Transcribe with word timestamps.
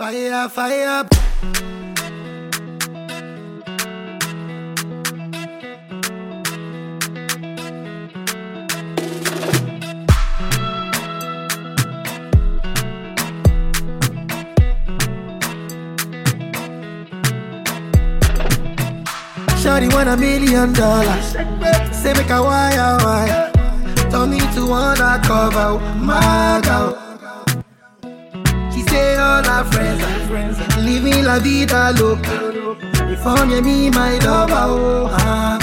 Fire, 0.00 0.48
fire. 0.48 1.04
Shawty 19.60 19.92
want 19.92 20.08
a 20.08 20.16
million 20.16 20.72
dollars. 20.72 21.32
Say 21.92 22.14
make 22.14 22.30
a 22.30 22.42
wire 22.42 22.96
wire. 23.04 23.52
Tell 24.08 24.26
me 24.26 24.38
to 24.38 24.72
undercover, 24.72 25.78
my 25.98 26.62
girl. 26.64 27.10
Say 29.60 30.26
friends. 30.26 30.58
Living 30.78 31.22
la 31.24 31.38
vida 31.38 31.92
loca. 31.98 32.30
California, 32.92 33.60
me 33.60 33.90
my 33.90 34.18
lover. 34.18 34.54
Oh, 34.56 35.08
ah. 35.12 35.58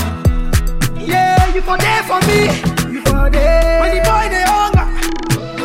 Yeah, 1.00 1.48
you 1.56 1.62
for 1.62 1.78
there 1.78 2.04
for 2.04 2.20
me. 2.28 2.46
You 2.94 3.02
for 3.02 3.30
there. 3.30 3.82
When 3.82 3.96
the 3.98 4.02
boy 4.06 4.28
they 4.30 4.46
hunger, 4.46 4.86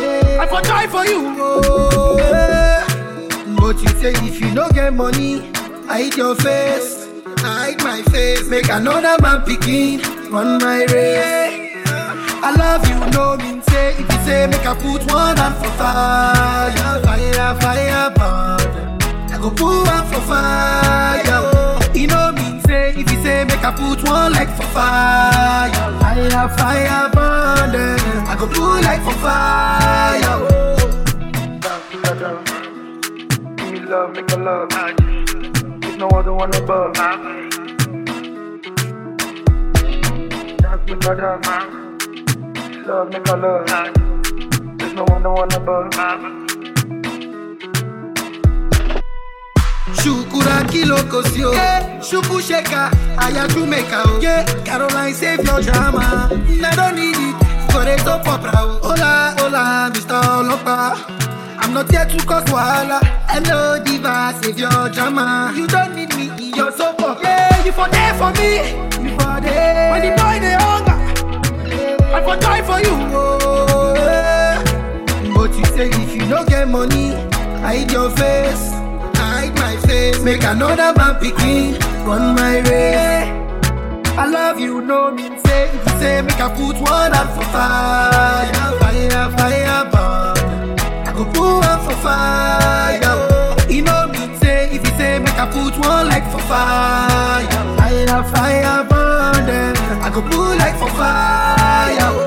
Yeah. 0.01 0.41
I 0.41 0.47
for 0.47 0.61
die 0.61 0.87
for 0.87 1.05
you. 1.05 1.35
Oh, 1.37 2.17
yeah. 2.17 2.87
But 3.59 3.81
you 3.83 3.89
say 4.01 4.13
if 4.27 4.39
you 4.41 4.51
no 4.51 4.67
get 4.71 4.93
money, 4.93 5.51
I 5.87 6.03
hide 6.03 6.17
your 6.17 6.35
face. 6.35 7.07
I 7.43 7.75
hide 7.75 7.83
my 7.83 8.01
face. 8.11 8.47
Make 8.49 8.69
another 8.69 9.15
man 9.21 9.43
picking 9.43 10.01
on 10.33 10.57
my 10.57 10.85
race. 10.85 11.85
I 12.45 12.51
love 12.57 12.87
you, 12.89 12.99
no 13.11 13.37
mean 13.37 13.61
say. 13.69 13.91
If 13.91 13.99
you 14.11 14.19
say 14.25 14.47
make 14.47 14.65
I 14.65 14.73
put 14.75 15.05
one 15.11 15.37
hand 15.37 15.55
for 15.55 15.71
fire, 15.77 16.82
I 23.65 23.71
put 23.71 24.03
one 24.03 24.33
leg 24.33 24.49
for 24.49 24.63
fire, 24.75 25.71
fire, 25.71 26.49
fire, 26.49 27.09
burn. 27.13 27.71
them. 27.71 28.27
I 28.27 28.35
go 28.37 28.45
put 28.45 28.83
leg 28.83 29.01
for 29.01 29.13
fire. 29.23 30.37
Give 33.55 33.71
me 33.71 33.79
love, 33.79 34.11
make 34.11 34.31
a 34.33 34.35
love. 34.35 34.69
There's 35.79 35.95
no 35.95 36.09
other 36.09 36.33
one 36.33 36.53
above. 36.55 36.93
Dance 40.57 40.89
with 40.89 41.03
my 41.05 41.13
dance. 41.15 41.47
Love, 42.85 43.09
make 43.13 43.27
a 43.29 43.35
love. 43.37 43.65
There's 44.77 44.93
no 44.93 45.05
other 45.05 45.31
one 45.31 45.53
above. 45.53 46.42
Shukura 50.01 50.63
kilo 50.71 50.97
kosio 51.03 51.53
yeah. 51.53 51.99
Shuku 52.01 52.41
sheka 52.41 52.91
aya 53.17 53.47
Jamaica 53.47 54.03
oh. 54.05 54.19
yeah. 54.21 54.43
Caroline 54.63 55.13
save 55.13 55.43
your 55.45 55.61
drama 55.61 56.29
I 56.31 56.75
don't 56.75 56.95
need 56.95 57.15
it 57.15 57.35
for 57.71 57.85
the 57.85 57.95
top 58.03 58.27
opera 58.27 58.51
oh. 58.55 58.79
Hola 58.83 59.35
hola 59.37 59.91
Mr. 59.93 60.21
Olopa 60.21 60.95
I'm 61.59 61.73
not 61.73 61.89
here 61.91 62.05
to 62.05 62.25
cause 62.25 62.43
wahala 62.45 62.99
Hello 63.27 63.79
diva 63.83 64.33
save 64.41 64.59
your 64.59 64.89
drama 64.89 65.53
You 65.55 65.67
don't 65.67 65.95
need 65.95 66.13
me 66.15 66.29
in 66.49 66.55
your 66.55 66.71
soap 66.71 66.99
Yeah 67.21 67.63
you 67.65 67.71
for 67.71 67.87
there 67.89 68.13
for 68.15 68.31
me 68.33 68.57
You 69.03 69.15
for 69.17 69.39
there 69.41 69.91
When 69.91 70.01
the 70.01 70.11
boy 70.17 70.39
they 70.41 70.55
hunger, 70.59 70.99
I 72.13 72.21
for 72.23 72.35
die 72.39 72.61
for 72.61 72.79
you. 72.79 72.93
oh, 73.15 73.93
yeah. 73.95 75.33
But 75.35 75.55
you 75.57 75.65
say 75.65 75.89
if 75.89 76.13
you 76.15 76.27
don't 76.29 76.47
get 76.47 76.67
money, 76.67 77.11
hide 77.63 77.91
your 77.91 78.09
face, 78.11 78.72
face. 79.93 80.19
Make 80.23 80.43
another 80.43 80.89
man 80.97 81.13
picking 81.21 81.75
on 82.11 82.23
my 82.35 82.55
race. 82.69 83.29
I 84.21 84.25
love 84.37 84.59
you, 84.59 84.81
no 84.81 85.11
mean 85.11 85.35
say. 85.45 85.63
If 85.75 85.81
you 85.87 85.93
say 86.01 86.15
make 86.21 86.41
I 86.47 86.49
put 86.59 86.75
one 86.93 87.11
hand 87.17 87.29
for 87.35 87.45
fire, 87.53 88.69
fire, 88.81 89.25
fire, 89.37 89.81
burn. 89.93 90.79
I 91.07 91.11
go 91.17 91.23
put 91.35 91.53
one 91.69 91.79
for 91.85 91.97
fire. 92.05 92.99
oh. 93.03 93.55
You 93.69 93.81
know 93.87 94.01
mean 94.13 94.31
say. 94.41 94.59
If 94.75 94.81
you 94.85 94.93
say 94.99 95.19
make 95.19 95.39
I 95.43 95.45
put 95.55 95.73
one 95.89 96.05
leg 96.11 96.23
for 96.33 96.43
fire, 96.51 97.47
fire, 97.79 98.23
fire, 98.33 98.83
burn. 98.91 99.75
I 100.05 100.09
go 100.15 100.21
put 100.29 100.53
leg 100.61 100.73
for 100.81 100.91
fire. 100.99 102.09
oh. 102.09 102.19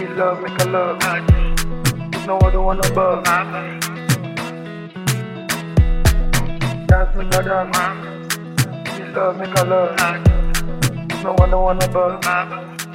Me 0.00 0.06
love, 0.18 0.38
make 0.42 0.60
a 0.62 0.66
love. 0.74 0.96
No 2.26 2.38
other 2.38 2.60
one 2.60 2.80
above. 2.86 4.05
My 7.14 7.24
dance. 7.30 8.36
Give 8.84 8.98
me 8.98 9.14
love, 9.14 9.36
make 9.38 9.58
a 9.58 9.64
love. 9.64 9.96
There's 11.08 11.24
no 11.24 11.60
one 11.60 11.82
above. 11.82 12.85